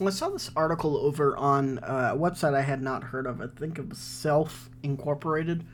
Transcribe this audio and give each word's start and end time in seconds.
I 0.00 0.10
saw 0.10 0.28
this 0.28 0.50
article 0.54 0.96
over 0.98 1.36
on 1.36 1.78
uh, 1.78 2.10
a 2.14 2.18
website 2.18 2.54
I 2.54 2.62
had 2.62 2.82
not 2.82 3.04
heard 3.04 3.26
of. 3.26 3.40
I 3.40 3.46
think 3.46 3.78
it 3.78 3.88
was 3.88 3.98
Self 3.98 4.68
Incorporated. 4.82 5.64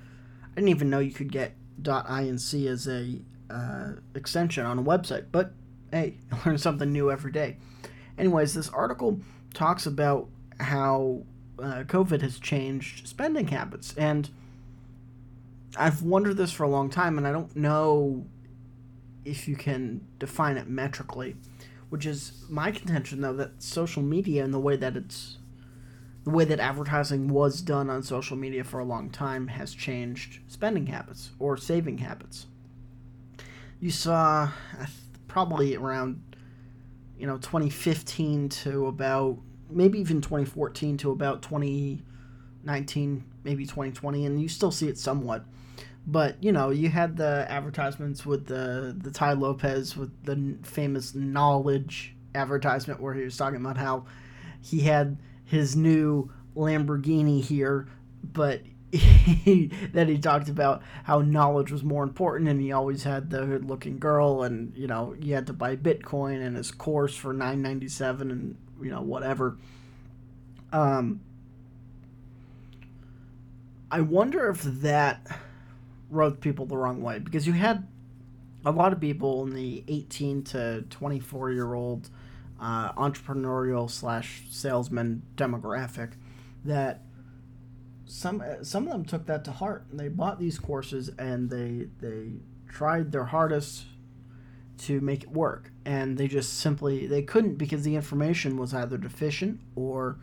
I 0.44 0.54
didn't 0.56 0.68
even 0.68 0.90
know 0.90 1.00
you 1.00 1.10
could 1.10 1.32
get 1.32 1.54
.inc 1.82 2.66
as 2.66 2.86
a 2.86 3.18
uh, 3.50 3.92
extension 4.14 4.64
on 4.64 4.78
a 4.78 4.82
website, 4.82 5.26
but 5.32 5.52
hey, 5.90 6.18
I 6.32 6.48
learn 6.48 6.58
something 6.58 6.92
new 6.92 7.10
every 7.10 7.32
day. 7.32 7.56
Anyways, 8.16 8.54
this 8.54 8.68
article 8.68 9.20
talks 9.54 9.86
about 9.86 10.28
how 10.60 11.22
uh, 11.58 11.82
COVID 11.86 12.20
has 12.22 12.38
changed 12.38 13.08
spending 13.08 13.48
habits, 13.48 13.94
and 13.94 14.30
I've 15.76 16.02
wondered 16.02 16.36
this 16.36 16.52
for 16.52 16.62
a 16.64 16.68
long 16.68 16.90
time, 16.90 17.18
and 17.18 17.26
I 17.26 17.32
don't 17.32 17.54
know 17.56 18.24
if 19.24 19.48
you 19.48 19.56
can 19.56 20.06
define 20.18 20.56
it 20.56 20.68
metrically, 20.68 21.36
which 21.92 22.06
is 22.06 22.32
my 22.48 22.70
contention 22.70 23.20
though 23.20 23.34
that 23.34 23.62
social 23.62 24.02
media 24.02 24.42
and 24.42 24.54
the 24.54 24.58
way 24.58 24.76
that 24.76 24.96
it's 24.96 25.36
the 26.24 26.30
way 26.30 26.42
that 26.42 26.58
advertising 26.58 27.28
was 27.28 27.60
done 27.60 27.90
on 27.90 28.02
social 28.02 28.34
media 28.34 28.64
for 28.64 28.80
a 28.80 28.84
long 28.84 29.10
time 29.10 29.46
has 29.48 29.74
changed 29.74 30.38
spending 30.48 30.86
habits 30.86 31.32
or 31.38 31.54
saving 31.54 31.98
habits. 31.98 32.46
You 33.78 33.90
saw 33.90 34.48
probably 35.28 35.76
around 35.76 36.22
you 37.18 37.26
know 37.26 37.36
2015 37.36 38.48
to 38.48 38.86
about 38.86 39.36
maybe 39.68 40.00
even 40.00 40.22
2014 40.22 40.96
to 40.96 41.10
about 41.10 41.42
2019 42.62 43.24
maybe 43.44 43.64
2020 43.64 44.26
and 44.26 44.40
you 44.40 44.48
still 44.48 44.70
see 44.70 44.88
it 44.88 44.98
somewhat. 44.98 45.44
But 46.06 46.42
you 46.42 46.50
know, 46.52 46.70
you 46.70 46.88
had 46.88 47.16
the 47.16 47.46
advertisements 47.48 48.26
with 48.26 48.46
the 48.46 48.96
the 48.96 49.10
Tai 49.10 49.34
Lopez 49.34 49.96
with 49.96 50.10
the 50.24 50.56
famous 50.62 51.14
knowledge 51.14 52.14
advertisement 52.34 53.00
where 53.00 53.14
he 53.14 53.22
was 53.22 53.36
talking 53.36 53.60
about 53.60 53.76
how 53.76 54.06
he 54.60 54.80
had 54.80 55.18
his 55.44 55.76
new 55.76 56.30
Lamborghini 56.56 57.42
here, 57.42 57.88
but 58.22 58.62
he, 58.90 59.66
that 59.92 60.08
he 60.08 60.18
talked 60.18 60.48
about 60.48 60.82
how 61.04 61.20
knowledge 61.20 61.70
was 61.70 61.84
more 61.84 62.02
important 62.02 62.48
and 62.48 62.60
he 62.60 62.72
always 62.72 63.04
had 63.04 63.30
the 63.30 63.44
good 63.44 63.64
looking 63.64 63.98
girl 63.98 64.42
and 64.42 64.76
you 64.76 64.86
know 64.86 65.14
you 65.20 65.34
had 65.34 65.46
to 65.46 65.52
buy 65.52 65.76
bitcoin 65.76 66.44
and 66.44 66.56
his 66.56 66.70
course 66.70 67.14
for 67.14 67.32
997 67.32 68.30
and 68.30 68.56
you 68.82 68.90
know 68.90 69.02
whatever. 69.02 69.56
Um 70.72 71.20
i 73.92 74.00
wonder 74.00 74.50
if 74.50 74.62
that 74.62 75.24
rubbed 76.10 76.40
people 76.40 76.66
the 76.66 76.76
wrong 76.76 77.00
way 77.00 77.20
because 77.20 77.46
you 77.46 77.52
had 77.52 77.86
a 78.64 78.70
lot 78.70 78.92
of 78.92 79.00
people 79.00 79.44
in 79.44 79.54
the 79.54 79.84
18 79.88 80.42
to 80.42 80.82
24 80.90 81.52
year 81.52 81.74
old 81.74 82.10
uh, 82.60 82.92
entrepreneurial 82.92 83.90
slash 83.90 84.42
salesman 84.50 85.22
demographic 85.36 86.12
that 86.64 87.02
some 88.12 88.42
some 88.62 88.86
of 88.86 88.92
them 88.92 89.04
took 89.04 89.26
that 89.26 89.44
to 89.44 89.52
heart. 89.52 89.86
And 89.90 89.98
they 89.98 90.08
bought 90.08 90.38
these 90.38 90.58
courses 90.58 91.10
and 91.18 91.50
they 91.50 91.88
they 92.00 92.32
tried 92.68 93.10
their 93.10 93.24
hardest 93.24 93.84
to 94.78 95.00
make 95.00 95.24
it 95.24 95.30
work. 95.30 95.72
And 95.84 96.16
they 96.18 96.28
just 96.28 96.58
simply 96.60 97.06
they 97.06 97.22
couldn't 97.22 97.56
because 97.56 97.82
the 97.82 97.96
information 97.96 98.56
was 98.56 98.74
either 98.74 98.96
deficient 98.96 99.60
or 99.74 100.18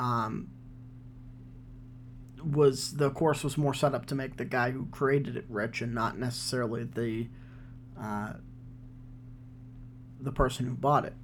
um, 0.00 0.48
was 2.44 2.94
the 2.94 3.10
course 3.10 3.44
was 3.44 3.56
more 3.56 3.74
set 3.74 3.94
up 3.94 4.06
to 4.06 4.14
make 4.14 4.36
the 4.36 4.44
guy 4.44 4.70
who 4.70 4.86
created 4.86 5.36
it 5.36 5.44
rich 5.48 5.82
and 5.82 5.94
not 5.94 6.18
necessarily 6.18 6.84
the 6.84 7.28
uh, 8.00 8.34
the 10.20 10.32
person 10.32 10.66
who 10.66 10.74
bought 10.74 11.04
it. 11.04 11.14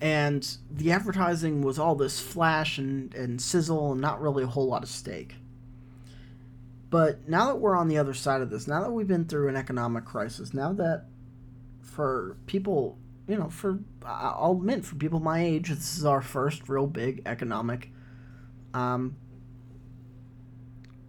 And 0.00 0.56
the 0.68 0.90
advertising 0.90 1.62
was 1.62 1.78
all 1.78 1.94
this 1.94 2.18
flash 2.18 2.76
and, 2.76 3.14
and 3.14 3.40
sizzle 3.40 3.92
and 3.92 4.00
not 4.00 4.20
really 4.20 4.42
a 4.42 4.48
whole 4.48 4.66
lot 4.66 4.82
of 4.82 4.88
steak. 4.88 5.36
But 6.90 7.28
now 7.28 7.46
that 7.46 7.56
we're 7.56 7.76
on 7.76 7.88
the 7.88 7.98
other 7.98 8.12
side 8.12 8.42
of 8.42 8.50
this, 8.50 8.66
now 8.66 8.82
that 8.82 8.90
we've 8.90 9.06
been 9.06 9.26
through 9.26 9.48
an 9.48 9.56
economic 9.56 10.04
crisis, 10.04 10.52
now 10.52 10.72
that 10.74 11.06
for 11.80 12.36
people, 12.46 12.98
you 13.28 13.36
know, 13.36 13.48
for 13.48 13.78
I'll 14.04 14.52
admit, 14.52 14.84
for 14.84 14.96
people 14.96 15.20
my 15.20 15.42
age, 15.42 15.68
this 15.68 15.96
is 15.96 16.04
our 16.04 16.20
first 16.20 16.68
real 16.68 16.86
big 16.86 17.22
economic 17.24 17.90
um, 18.74 19.16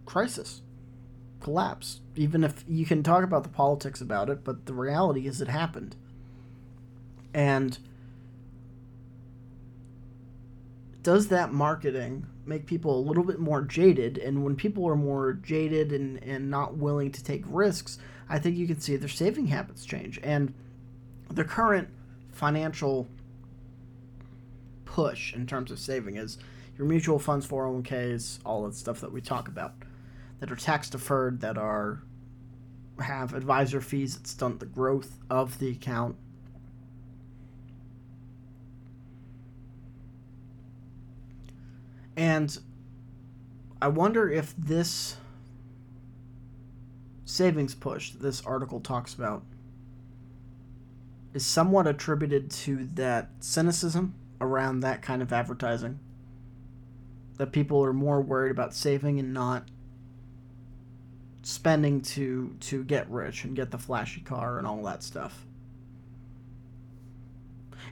crisis, 0.06 0.62
collapse. 1.40 2.00
Even 2.16 2.44
if 2.44 2.64
you 2.68 2.86
can 2.86 3.02
talk 3.02 3.24
about 3.24 3.42
the 3.42 3.48
politics 3.48 4.00
about 4.00 4.30
it, 4.30 4.44
but 4.44 4.66
the 4.66 4.74
reality 4.74 5.26
is 5.26 5.40
it 5.40 5.48
happened. 5.48 5.96
And 7.32 7.78
does 11.02 11.28
that 11.28 11.52
marketing 11.52 12.26
make 12.46 12.66
people 12.66 12.98
a 12.98 13.06
little 13.06 13.24
bit 13.24 13.38
more 13.38 13.62
jaded? 13.62 14.18
And 14.18 14.44
when 14.44 14.56
people 14.56 14.88
are 14.88 14.96
more 14.96 15.34
jaded 15.34 15.92
and, 15.92 16.22
and 16.22 16.50
not 16.50 16.76
willing 16.76 17.12
to 17.12 17.22
take 17.22 17.42
risks, 17.46 17.98
I 18.28 18.38
think 18.38 18.56
you 18.56 18.66
can 18.66 18.80
see 18.80 18.96
their 18.96 19.08
saving 19.08 19.48
habits 19.48 19.84
change. 19.84 20.18
And 20.22 20.54
the 21.30 21.44
current 21.44 21.88
financial 22.32 23.06
push 24.84 25.34
in 25.34 25.46
terms 25.46 25.70
of 25.70 25.78
saving 25.78 26.16
is 26.16 26.38
your 26.76 26.86
mutual 26.86 27.18
funds, 27.18 27.46
401ks, 27.46 28.38
all 28.44 28.64
that 28.64 28.74
stuff 28.74 29.00
that 29.00 29.12
we 29.12 29.20
talk 29.20 29.48
about 29.48 29.74
that 30.40 30.50
are 30.50 30.56
tax 30.56 30.90
deferred, 30.90 31.40
that 31.40 31.56
are 31.56 32.02
have 33.00 33.34
advisor 33.34 33.80
fees 33.80 34.16
that 34.16 34.26
stunt 34.26 34.60
the 34.60 34.66
growth 34.66 35.18
of 35.28 35.58
the 35.58 35.70
account. 35.70 36.16
And 42.16 42.56
I 43.82 43.88
wonder 43.88 44.30
if 44.30 44.54
this 44.56 45.16
savings 47.24 47.74
push 47.74 48.10
that 48.10 48.22
this 48.22 48.40
article 48.42 48.80
talks 48.80 49.14
about 49.14 49.42
is 51.32 51.44
somewhat 51.44 51.88
attributed 51.88 52.50
to 52.50 52.88
that 52.94 53.30
cynicism 53.40 54.14
around 54.40 54.80
that 54.80 55.02
kind 55.02 55.20
of 55.20 55.32
advertising 55.32 55.98
that 57.36 57.52
people 57.52 57.84
are 57.84 57.92
more 57.92 58.20
worried 58.20 58.50
about 58.50 58.74
saving 58.74 59.18
and 59.18 59.34
not 59.34 59.68
spending 61.42 62.00
to 62.00 62.56
to 62.60 62.84
get 62.84 63.08
rich 63.10 63.44
and 63.44 63.54
get 63.54 63.70
the 63.70 63.78
flashy 63.78 64.20
car 64.20 64.58
and 64.58 64.66
all 64.66 64.82
that 64.82 65.02
stuff. 65.02 65.44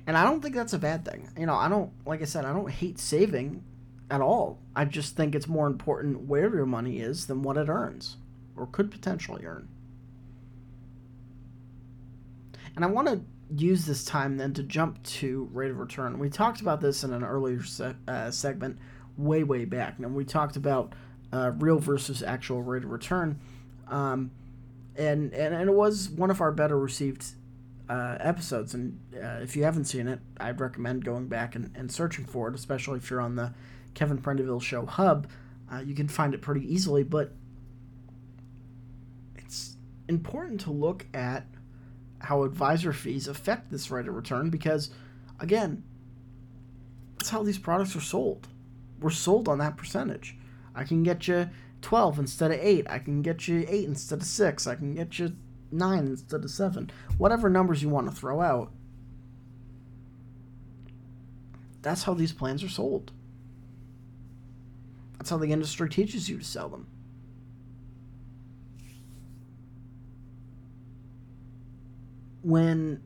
And 0.07 0.17
I 0.17 0.25
don't 0.25 0.41
think 0.41 0.55
that's 0.55 0.73
a 0.73 0.79
bad 0.79 1.05
thing. 1.05 1.29
You 1.39 1.47
know, 1.47 1.55
I 1.55 1.69
don't 1.69 1.93
like 2.07 2.23
I 2.23 2.25
said, 2.25 2.45
I 2.45 2.53
don't 2.53 2.71
hate 2.71 2.99
saving 2.99 3.63
at 4.11 4.21
all. 4.21 4.59
I 4.75 4.85
just 4.85 5.17
think 5.17 5.35
it's 5.35 5.49
more 5.49 5.67
important 5.67 6.27
where 6.27 6.55
your 6.55 6.67
money 6.67 7.01
is 7.01 7.27
than 7.27 7.43
what 7.43 7.57
it 7.57 7.69
earns 7.69 8.17
or 8.57 8.67
could 8.67 8.91
potentially 8.91 9.45
earn. 9.45 9.69
And 12.75 12.85
I 12.85 12.89
want 12.89 13.09
to 13.09 13.21
use 13.55 13.85
this 13.85 14.05
time 14.05 14.39
then 14.39 14.55
to 14.55 14.63
jump 14.63 15.03
to 15.03 15.49
rate 15.53 15.71
of 15.71 15.79
return. 15.79 16.19
We 16.19 16.31
talked 16.31 16.61
about 16.61 16.81
this 16.81 17.05
in 17.05 17.13
an 17.13 17.23
earlier 17.23 17.63
se- 17.63 17.97
uh, 18.09 18.31
segment 18.31 18.79
way 19.17 19.43
way 19.43 19.65
back. 19.65 19.99
Now 19.99 20.09
we 20.09 20.25
talked 20.25 20.57
about 20.57 20.95
uh, 21.33 21.53
real 21.59 21.79
versus 21.79 22.23
actual 22.23 22.63
rate 22.63 22.85
of 22.85 22.91
return, 22.91 23.41
um, 23.89 24.31
and, 24.97 25.33
and 25.33 25.55
and 25.55 25.69
it 25.69 25.75
was 25.75 26.09
one 26.11 26.31
of 26.31 26.41
our 26.41 26.53
better 26.53 26.79
received 26.79 27.33
uh, 27.89 28.17
episodes. 28.21 28.75
And 28.75 28.99
uh, 29.15 29.41
if 29.43 29.57
you 29.57 29.65
haven't 29.65 29.85
seen 29.85 30.09
it, 30.09 30.21
I'd 30.39 30.61
recommend 30.61 31.05
going 31.05 31.29
back 31.29 31.55
and, 31.55 31.71
and 31.75 31.91
searching 31.91 32.25
for 32.25 32.49
it, 32.49 32.55
especially 32.55 32.99
if 32.99 33.11
you're 33.11 33.21
on 33.21 33.37
the 33.37 33.53
Kevin 33.95 34.19
Prendiville 34.19 34.63
Show 34.63 34.87
hub. 34.87 35.29
Uh, 35.71 35.81
you 35.81 35.95
can 35.95 36.09
find 36.09 36.35
it 36.35 36.43
pretty 36.43 36.73
easily, 36.73 37.03
but 37.03 37.33
it's 39.37 39.77
important 40.09 40.61
to 40.63 40.71
look 40.71 41.07
at 41.15 41.47
how 42.19 42.45
advisor 42.45 42.93
fees 42.93 43.27
affect 43.27 43.71
this 43.71 43.91
rate 43.91 44.07
of 44.07 44.15
return 44.15 44.49
because, 44.51 44.91
again, 45.41 45.83
that's 47.19 47.31
how 47.31 47.43
these 47.43 47.59
products 47.59 47.97
are 47.97 48.01
sold 48.01 48.49
we're 49.03 49.11
sold 49.11 49.49
on 49.49 49.59
that 49.59 49.77
percentage. 49.77 50.37
I 50.75 50.85
can 50.85 51.03
get 51.03 51.29
you 51.29 51.51
12 51.83 52.19
instead 52.19 52.51
of 52.51 52.61
8. 52.61 52.87
I 52.89 52.99
can 52.99 53.23
get 53.23 53.49
you 53.49 53.65
8 53.69 53.85
instead 53.85 54.21
of 54.21 54.27
6. 54.27 54.67
I 54.67 54.75
can 54.75 54.95
get 54.95 55.19
you 55.19 55.37
9 55.71 55.99
instead 55.99 56.45
of 56.45 56.51
7. 56.51 56.91
Whatever 57.19 57.51
numbers 57.51 57.83
you 57.83 57.89
want 57.89 58.09
to 58.09 58.15
throw 58.15 58.41
out. 58.41 58.73
That's 61.83 62.05
how 62.05 62.15
these 62.15 62.33
plans 62.33 62.63
are 62.63 62.69
sold. 62.69 63.13
That's 65.19 65.31
how 65.31 65.37
the 65.37 65.53
industry 65.53 65.89
teaches 65.89 66.29
you 66.29 66.39
to 66.39 66.45
sell 66.45 66.69
them. 66.69 66.87
When 72.43 73.03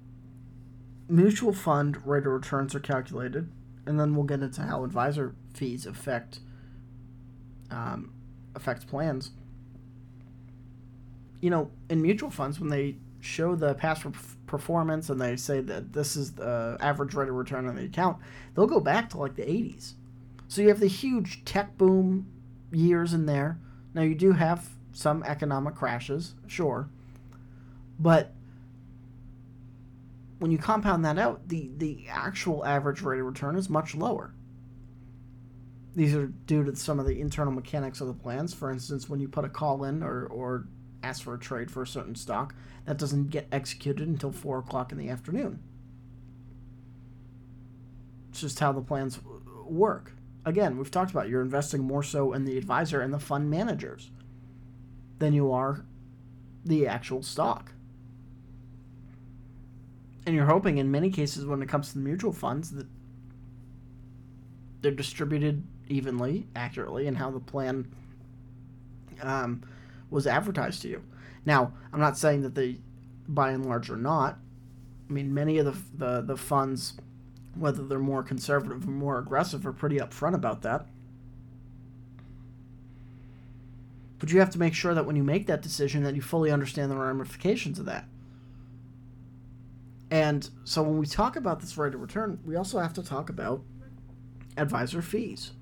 mutual 1.08 1.52
fund 1.52 2.06
rate 2.06 2.26
of 2.26 2.32
returns 2.32 2.74
are 2.74 2.80
calculated, 2.80 3.50
and 3.86 4.00
then 4.00 4.14
we'll 4.14 4.24
get 4.24 4.40
into 4.40 4.62
how 4.62 4.84
advisor 4.84 5.34
fees 5.56 5.86
affect 5.86 6.40
um, 7.70 8.12
affect 8.54 8.86
plans. 8.86 9.30
You 11.40 11.50
know, 11.50 11.70
in 11.90 12.00
mutual 12.02 12.30
funds, 12.30 12.60
when 12.60 12.70
they 12.70 12.96
show 13.20 13.56
the 13.56 13.74
past 13.74 14.06
performance 14.46 15.10
and 15.10 15.20
they 15.20 15.36
say 15.36 15.60
that 15.60 15.92
this 15.92 16.16
is 16.16 16.32
the 16.32 16.76
average 16.80 17.14
rate 17.14 17.28
of 17.28 17.34
return 17.34 17.66
on 17.66 17.76
the 17.76 17.84
account, 17.84 18.18
they'll 18.54 18.66
go 18.66 18.80
back 18.80 19.10
to 19.10 19.18
like 19.18 19.34
the 19.34 19.42
80s. 19.42 19.94
So 20.48 20.62
you 20.62 20.68
have 20.68 20.80
the 20.80 20.86
huge 20.86 21.44
tech 21.44 21.76
boom 21.76 22.26
years 22.70 23.12
in 23.12 23.26
there. 23.26 23.58
Now 23.94 24.02
you 24.02 24.14
do 24.14 24.32
have 24.32 24.68
some 24.92 25.22
economic 25.24 25.74
crashes, 25.74 26.34
sure. 26.46 26.88
But 27.98 28.32
when 30.38 30.50
you 30.50 30.58
compound 30.58 31.04
that 31.04 31.18
out, 31.18 31.48
the, 31.48 31.70
the 31.76 32.06
actual 32.08 32.64
average 32.64 33.02
rate 33.02 33.20
of 33.20 33.26
return 33.26 33.56
is 33.56 33.68
much 33.68 33.94
lower. 33.94 34.32
These 35.96 36.14
are 36.14 36.26
due 36.26 36.62
to 36.62 36.76
some 36.76 37.00
of 37.00 37.06
the 37.06 37.18
internal 37.22 37.54
mechanics 37.54 38.02
of 38.02 38.06
the 38.06 38.12
plans. 38.12 38.52
For 38.52 38.70
instance, 38.70 39.08
when 39.08 39.18
you 39.18 39.28
put 39.28 39.46
a 39.46 39.48
call 39.48 39.84
in 39.84 40.02
or, 40.02 40.26
or 40.26 40.66
ask 41.02 41.22
for 41.22 41.32
a 41.32 41.38
trade 41.38 41.70
for 41.70 41.82
a 41.82 41.86
certain 41.86 42.14
stock, 42.14 42.54
that 42.84 42.98
doesn't 42.98 43.30
get 43.30 43.48
executed 43.50 44.06
until 44.06 44.30
4 44.30 44.58
o'clock 44.58 44.92
in 44.92 44.98
the 44.98 45.08
afternoon. 45.08 45.58
It's 48.28 48.42
just 48.42 48.60
how 48.60 48.72
the 48.72 48.82
plans 48.82 49.18
work. 49.64 50.12
Again, 50.44 50.76
we've 50.76 50.90
talked 50.90 51.12
about 51.12 51.30
you're 51.30 51.40
investing 51.40 51.82
more 51.82 52.02
so 52.02 52.34
in 52.34 52.44
the 52.44 52.58
advisor 52.58 53.00
and 53.00 53.12
the 53.12 53.18
fund 53.18 53.50
managers 53.50 54.10
than 55.18 55.32
you 55.32 55.50
are 55.50 55.86
the 56.62 56.86
actual 56.86 57.22
stock. 57.22 57.72
And 60.26 60.34
you're 60.34 60.44
hoping 60.44 60.76
in 60.76 60.90
many 60.90 61.08
cases 61.08 61.46
when 61.46 61.62
it 61.62 61.70
comes 61.70 61.88
to 61.88 61.94
the 61.94 62.04
mutual 62.04 62.32
funds 62.32 62.72
that 62.72 62.86
they're 64.82 64.92
distributed 64.92 65.66
evenly, 65.88 66.46
accurately, 66.54 67.06
and 67.06 67.16
how 67.16 67.30
the 67.30 67.40
plan 67.40 67.86
um, 69.22 69.62
was 70.10 70.26
advertised 70.26 70.82
to 70.82 70.88
you. 70.88 71.02
Now, 71.44 71.72
I'm 71.92 72.00
not 72.00 72.18
saying 72.18 72.42
that 72.42 72.54
they, 72.54 72.78
by 73.28 73.50
and 73.50 73.66
large, 73.66 73.90
are 73.90 73.96
not. 73.96 74.38
I 75.08 75.12
mean, 75.12 75.32
many 75.32 75.58
of 75.58 75.66
the 75.66 75.76
the, 75.96 76.20
the 76.22 76.36
funds, 76.36 76.94
whether 77.54 77.82
they're 77.84 77.98
more 77.98 78.22
conservative 78.22 78.86
or 78.86 78.90
more 78.90 79.18
aggressive, 79.18 79.66
are 79.66 79.72
pretty 79.72 79.98
upfront 79.98 80.34
about 80.34 80.62
that. 80.62 80.86
But 84.18 84.32
you 84.32 84.40
have 84.40 84.50
to 84.50 84.58
make 84.58 84.74
sure 84.74 84.94
that 84.94 85.06
when 85.06 85.16
you 85.16 85.22
make 85.22 85.46
that 85.46 85.62
decision, 85.62 86.02
that 86.04 86.14
you 86.14 86.22
fully 86.22 86.50
understand 86.50 86.90
the 86.90 86.96
ramifications 86.96 87.78
of 87.78 87.84
that. 87.84 88.06
And 90.10 90.48
so 90.64 90.82
when 90.82 90.98
we 90.98 91.06
talk 91.06 91.36
about 91.36 91.60
this 91.60 91.76
rate 91.76 91.94
of 91.94 92.00
return, 92.00 92.38
we 92.44 92.56
also 92.56 92.78
have 92.78 92.94
to 92.94 93.02
talk 93.02 93.28
about 93.28 93.62
advisor 94.56 95.02
fees. 95.02 95.52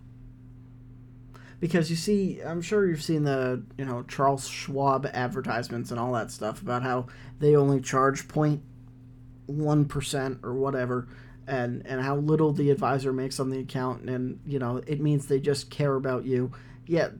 Because 1.61 1.91
you 1.91 1.97
see, 1.97 2.41
I'm 2.41 2.61
sure 2.61 2.87
you've 2.87 3.03
seen 3.03 3.25
the, 3.25 3.63
you 3.79 3.85
know, 3.85 4.03
Charles 4.05 4.49
Schwab 4.49 5.07
advertisements 5.13 5.91
and 5.91 6.01
all 6.01 6.13
that 6.13 6.31
stuff 6.31 6.61
about 6.61 6.83
how 6.83 7.07
they 7.39 7.57
only 7.57 7.81
charge 7.81 8.29
0.1% 8.29 10.45
or 10.45 10.55
whatever 10.55 11.09
and 11.47 11.87
and 11.87 12.01
how 12.01 12.17
little 12.17 12.53
the 12.53 12.71
advisor 12.71 13.13
makes 13.13 13.39
on 13.39 13.51
the 13.51 13.61
account 13.61 14.09
and, 14.09 14.41
you 14.47 14.59
know, 14.59 14.79
it 14.87 15.01
means 15.01 15.27
they 15.27 15.41
just 15.41 15.71
care 15.71 15.95
about 15.95 16.25
you. 16.25 16.53
Yeah, 16.87 17.11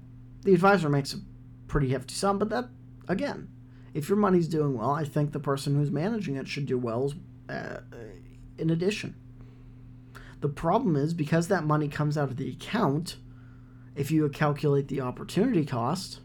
the 0.43 0.55
advisor 0.55 0.89
makes 0.89 1.15
a 1.15 1.19
pretty 1.69 1.91
hefty 1.91 2.15
sum, 2.15 2.39
but 2.39 2.51
that 2.51 2.69
again, 3.09 3.49
if 3.93 4.09
your 4.09 4.19
money's 4.19 4.49
doing 4.49 4.77
well, 4.77 4.91
I 4.91 5.05
think 5.05 5.33
the 5.33 5.41
person 5.41 5.77
who's 5.77 5.91
managing 5.91 6.37
it 6.37 6.49
should 6.49 6.67
do 6.67 6.79
well 6.79 7.13
uh, 7.49 7.79
in 8.59 8.71
addition. 8.71 9.15
The 10.41 10.49
problem 10.49 10.97
is 10.97 11.15
because 11.15 11.49
that 11.49 11.65
money 11.65 11.89
comes 11.89 12.19
out 12.19 12.31
of 12.31 12.37
the 12.37 12.51
account, 12.51 13.17
if 13.95 14.11
you 14.11 14.29
calculate 14.29 14.89
the 14.89 15.01
opportunity 15.01 15.65
cost 15.65 16.21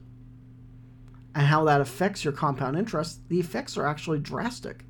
and 1.36 1.48
how 1.48 1.63
that 1.66 1.81
affects 1.81 2.24
your 2.24 2.33
compound 2.33 2.77
interest, 2.77 3.27
the 3.30 3.39
effects 3.39 3.77
are 3.77 3.86
actually 3.86 4.19
drastic. 4.19 4.86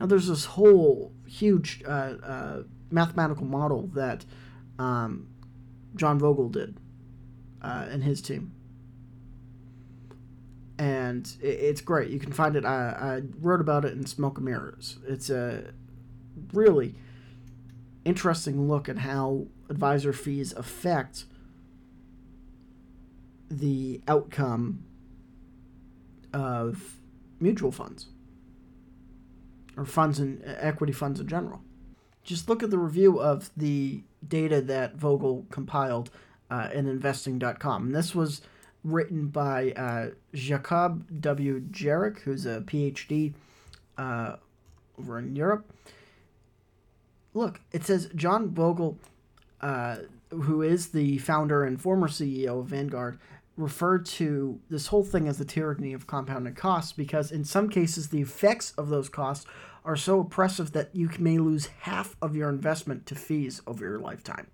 Now, 0.00 0.06
there's 0.06 0.28
this 0.28 0.44
whole 0.44 1.12
huge 1.26 1.82
uh, 1.86 2.14
uh, 2.22 2.62
mathematical 2.90 3.46
model 3.46 3.88
that 3.94 4.24
um, 4.78 5.28
John 5.94 6.18
Bogle 6.18 6.48
did 6.48 6.76
uh, 7.62 7.86
and 7.90 8.02
his 8.02 8.20
team 8.20 8.52
and 10.78 11.36
it's 11.40 11.80
great. 11.80 12.10
You 12.10 12.18
can 12.18 12.32
find 12.32 12.56
it. 12.56 12.64
I, 12.64 12.88
I 12.90 13.22
wrote 13.40 13.60
about 13.60 13.84
it 13.84 13.92
in 13.92 14.06
Smoke 14.06 14.38
and 14.38 14.46
Mirrors. 14.46 14.98
It's 15.06 15.30
a 15.30 15.72
really 16.52 16.96
interesting 18.04 18.68
look 18.68 18.88
at 18.88 18.98
how 18.98 19.46
advisor 19.68 20.12
fees 20.12 20.52
affect 20.52 21.26
the 23.50 24.00
outcome 24.08 24.84
of 26.32 26.96
mutual 27.40 27.70
funds 27.70 28.06
or 29.76 29.84
funds 29.84 30.18
and 30.18 30.42
equity 30.44 30.92
funds 30.92 31.20
in 31.20 31.28
general. 31.28 31.60
Just 32.22 32.48
look 32.48 32.62
at 32.62 32.70
the 32.70 32.78
review 32.78 33.20
of 33.20 33.50
the 33.56 34.02
data 34.26 34.60
that 34.62 34.98
Bogle 34.98 35.46
compiled 35.50 36.10
uh, 36.50 36.68
in 36.72 36.86
investing.com. 36.86 37.86
And 37.86 37.94
this 37.94 38.14
was 38.14 38.40
written 38.82 39.28
by 39.28 39.72
uh, 39.72 40.10
Jacob 40.32 41.20
W. 41.20 41.60
Jarek, 41.70 42.20
who's 42.20 42.46
a 42.46 42.60
PhD 42.60 43.34
uh, 43.98 44.36
over 44.98 45.18
in 45.18 45.34
Europe. 45.36 45.70
Look, 47.32 47.60
it 47.72 47.84
says 47.84 48.10
John 48.14 48.48
Bogle, 48.48 48.98
uh, 49.60 49.96
who 50.30 50.62
is 50.62 50.88
the 50.88 51.18
founder 51.18 51.64
and 51.64 51.80
former 51.80 52.08
CEO 52.08 52.60
of 52.60 52.66
Vanguard, 52.66 53.18
referred 53.56 54.04
to 54.04 54.60
this 54.68 54.88
whole 54.88 55.04
thing 55.04 55.28
as 55.28 55.38
the 55.38 55.44
tyranny 55.44 55.92
of 55.92 56.06
compounded 56.06 56.56
costs 56.56 56.92
because 56.92 57.30
in 57.30 57.44
some 57.44 57.68
cases 57.68 58.08
the 58.08 58.20
effects 58.20 58.72
of 58.72 58.88
those 58.88 59.08
costs 59.08 59.46
are 59.84 59.96
so 59.96 60.20
oppressive 60.20 60.72
that 60.72 60.90
you 60.92 61.08
may 61.18 61.38
lose 61.38 61.66
half 61.80 62.16
of 62.20 62.34
your 62.34 62.48
investment 62.48 63.06
to 63.06 63.14
fees 63.14 63.60
over 63.66 63.84
your 63.84 63.98
lifetime. 63.98 64.48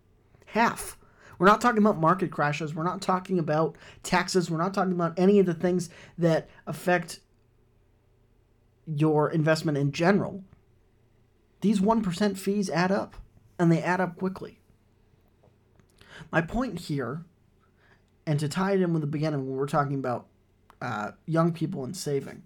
Half. 0.47 0.99
We're 1.39 1.47
not 1.47 1.61
talking 1.61 1.79
about 1.79 1.99
market 1.99 2.31
crashes. 2.31 2.75
We're 2.75 2.83
not 2.83 3.01
talking 3.01 3.39
about 3.39 3.77
taxes. 4.03 4.51
We're 4.51 4.59
not 4.59 4.75
talking 4.75 4.93
about 4.93 5.19
any 5.19 5.39
of 5.39 5.47
the 5.47 5.55
things 5.55 5.89
that 6.19 6.51
affect 6.67 7.21
your 8.87 9.31
investment 9.31 9.79
in 9.79 9.93
general. 9.93 10.45
These 11.63 11.81
1% 11.81 12.37
fees 12.37 12.69
add 12.69 12.91
up, 12.93 13.17
and 13.59 13.71
they 13.71 13.83
add 13.83 14.01
up 14.01 14.17
quickly. 14.17 14.60
My 16.31 16.41
point 16.41 16.79
here, 16.79 17.25
and 18.27 18.39
to 18.41 18.49
tie 18.49 18.73
it 18.73 18.81
in 18.81 18.93
with 18.93 19.03
the 19.03 19.07
beginning 19.07 19.47
when 19.47 19.57
we're 19.57 19.67
talking 19.67 19.95
about 19.95 20.27
uh, 20.81 21.13
young 21.27 21.53
people 21.53 21.85
and 21.85 21.97
saving, 21.97 22.43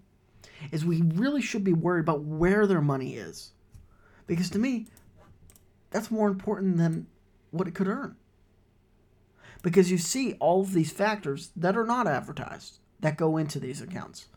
is 0.71 0.85
we 0.85 1.01
really 1.01 1.41
should 1.41 1.63
be 1.63 1.73
worried 1.73 2.01
about 2.01 2.23
where 2.23 2.65
their 2.65 2.81
money 2.81 3.15
is. 3.15 3.51
Because 4.27 4.49
to 4.51 4.59
me, 4.59 4.87
that's 5.91 6.09
more 6.09 6.27
important 6.27 6.77
than 6.77 7.07
what 7.51 7.67
it 7.67 7.75
could 7.75 7.87
earn 7.87 8.15
because 9.65 9.89
you 9.89 9.97
see 9.97 10.33
all 10.33 10.61
of 10.61 10.73
these 10.73 10.91
factors 10.91 11.49
that 11.55 11.75
are 11.75 11.87
not 11.87 12.05
advertised 12.05 12.77
that 12.99 13.17
go 13.17 13.35
into 13.35 13.59
these 13.59 13.81
accounts. 13.81 14.27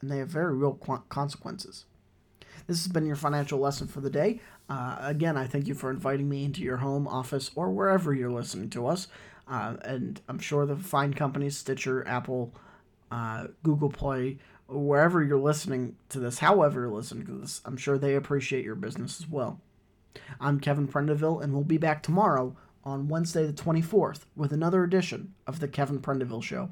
And 0.00 0.08
they 0.08 0.18
have 0.18 0.28
very 0.28 0.54
real 0.54 0.74
consequences. 1.08 1.84
This 2.66 2.84
has 2.84 2.92
been 2.92 3.06
your 3.06 3.16
financial 3.16 3.58
lesson 3.58 3.86
for 3.86 4.00
the 4.00 4.10
day. 4.10 4.40
Uh, 4.68 4.96
again, 5.00 5.36
I 5.36 5.46
thank 5.46 5.66
you 5.66 5.74
for 5.74 5.90
inviting 5.90 6.28
me 6.28 6.44
into 6.44 6.62
your 6.62 6.78
home, 6.78 7.08
office, 7.08 7.50
or 7.54 7.70
wherever 7.70 8.14
you're 8.14 8.30
listening 8.30 8.70
to 8.70 8.86
us. 8.86 9.08
Uh, 9.48 9.76
and 9.84 10.20
I'm 10.28 10.38
sure 10.38 10.66
the 10.66 10.76
fine 10.76 11.14
companies, 11.14 11.56
Stitcher, 11.56 12.06
Apple, 12.06 12.54
uh, 13.10 13.48
Google 13.62 13.90
Play, 13.90 14.38
wherever 14.68 15.22
you're 15.22 15.40
listening 15.40 15.96
to 16.10 16.20
this, 16.20 16.38
however 16.38 16.82
you're 16.82 16.90
listening 16.90 17.26
to 17.26 17.32
this, 17.32 17.60
I'm 17.64 17.76
sure 17.76 17.98
they 17.98 18.14
appreciate 18.14 18.64
your 18.64 18.76
business 18.76 19.20
as 19.20 19.28
well. 19.28 19.60
I'm 20.40 20.60
Kevin 20.60 20.86
Prendiville, 20.86 21.42
and 21.42 21.52
we'll 21.52 21.64
be 21.64 21.78
back 21.78 22.02
tomorrow 22.02 22.56
on 22.84 23.08
Wednesday 23.08 23.46
the 23.46 23.52
24th 23.52 24.20
with 24.36 24.52
another 24.52 24.84
edition 24.84 25.34
of 25.46 25.60
The 25.60 25.68
Kevin 25.68 26.00
Prendiville 26.00 26.42
Show. 26.42 26.68